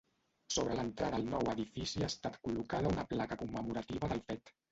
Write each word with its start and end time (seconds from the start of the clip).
Sobre 0.53 0.77
l'entrada 0.79 1.17
al 1.21 1.27
nou 1.33 1.51
edifici 1.51 2.01
ha 2.05 2.09
estat 2.13 2.39
col·locada 2.47 2.93
una 2.95 3.05
placa 3.13 3.39
commemorativa 3.45 4.13
del 4.15 4.27
fet. 4.33 4.55